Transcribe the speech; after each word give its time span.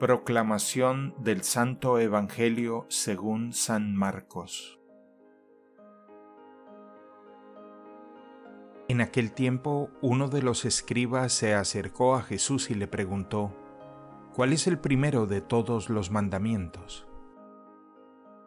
Proclamación 0.00 1.14
del 1.18 1.42
Santo 1.42 1.98
Evangelio 1.98 2.86
según 2.88 3.52
San 3.52 3.94
Marcos. 3.94 4.80
En 8.88 9.02
aquel 9.02 9.32
tiempo 9.32 9.90
uno 10.00 10.28
de 10.28 10.40
los 10.40 10.64
escribas 10.64 11.34
se 11.34 11.52
acercó 11.52 12.14
a 12.14 12.22
Jesús 12.22 12.70
y 12.70 12.76
le 12.76 12.86
preguntó, 12.86 13.54
¿Cuál 14.34 14.54
es 14.54 14.66
el 14.66 14.78
primero 14.78 15.26
de 15.26 15.42
todos 15.42 15.90
los 15.90 16.10
mandamientos? 16.10 17.06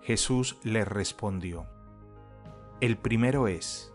Jesús 0.00 0.56
le 0.62 0.86
respondió, 0.86 1.66
El 2.80 2.96
primero 2.96 3.46
es, 3.46 3.92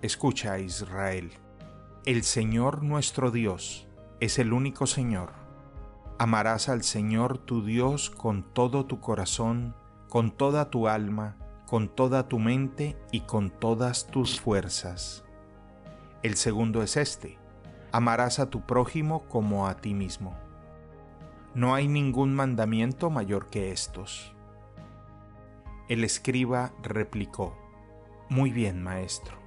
escucha 0.00 0.60
Israel, 0.60 1.32
el 2.06 2.22
Señor 2.22 2.84
nuestro 2.84 3.32
Dios 3.32 3.88
es 4.20 4.38
el 4.38 4.52
único 4.52 4.86
Señor 4.86 5.39
Amarás 6.22 6.68
al 6.68 6.82
Señor 6.82 7.38
tu 7.38 7.64
Dios 7.64 8.10
con 8.10 8.42
todo 8.42 8.84
tu 8.84 9.00
corazón, 9.00 9.74
con 10.10 10.30
toda 10.30 10.68
tu 10.68 10.86
alma, 10.86 11.38
con 11.66 11.88
toda 11.88 12.28
tu 12.28 12.38
mente 12.38 12.94
y 13.10 13.20
con 13.20 13.48
todas 13.48 14.06
tus 14.08 14.38
fuerzas. 14.38 15.24
El 16.22 16.36
segundo 16.36 16.82
es 16.82 16.98
este, 16.98 17.38
amarás 17.90 18.38
a 18.38 18.50
tu 18.50 18.60
prójimo 18.66 19.22
como 19.30 19.66
a 19.66 19.78
ti 19.78 19.94
mismo. 19.94 20.36
No 21.54 21.74
hay 21.74 21.88
ningún 21.88 22.34
mandamiento 22.34 23.08
mayor 23.08 23.46
que 23.46 23.72
estos. 23.72 24.34
El 25.88 26.04
escriba 26.04 26.74
replicó, 26.82 27.56
Muy 28.28 28.50
bien, 28.50 28.82
maestro, 28.82 29.38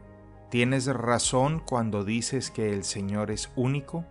tienes 0.49 0.87
razón 0.87 1.61
cuando 1.63 2.03
dices 2.03 2.49
que 2.49 2.73
el 2.73 2.83
Señor 2.83 3.29
es 3.29 3.51
único 3.55 4.05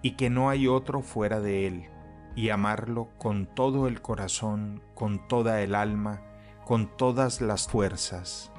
y 0.00 0.12
que 0.12 0.30
no 0.30 0.48
hay 0.48 0.66
otro 0.66 1.02
fuera 1.02 1.40
de 1.40 1.66
él 1.66 1.90
y 2.36 2.50
amarlo 2.50 3.08
con 3.18 3.46
todo 3.46 3.88
el 3.88 4.02
corazón, 4.02 4.82
con 4.94 5.26
toda 5.26 5.62
el 5.62 5.74
alma, 5.74 6.20
con 6.64 6.86
todas 6.96 7.40
las 7.40 7.66
fuerzas, 7.66 8.52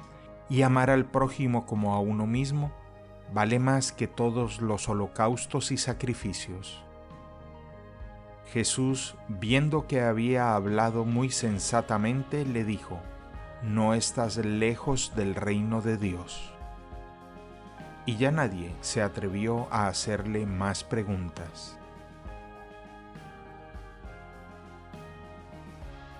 y 0.50 0.62
amar 0.62 0.90
al 0.90 1.06
prójimo 1.06 1.64
como 1.64 1.94
a 1.94 2.00
uno 2.00 2.26
mismo, 2.26 2.72
vale 3.32 3.60
más 3.60 3.92
que 3.92 4.08
todos 4.08 4.60
los 4.60 4.88
holocaustos 4.88 5.70
y 5.70 5.76
sacrificios. 5.76 6.82
Jesús, 8.52 9.14
viendo 9.28 9.86
que 9.86 10.00
había 10.00 10.54
hablado 10.54 11.04
muy 11.04 11.30
sensatamente, 11.30 12.44
le 12.44 12.64
dijo, 12.64 12.98
No 13.62 13.94
estás 13.94 14.38
lejos 14.38 15.12
del 15.14 15.34
reino 15.34 15.82
de 15.82 15.98
Dios. 15.98 16.52
Y 18.06 18.16
ya 18.16 18.30
nadie 18.30 18.74
se 18.80 19.02
atrevió 19.02 19.68
a 19.70 19.86
hacerle 19.86 20.46
más 20.46 20.82
preguntas. 20.82 21.78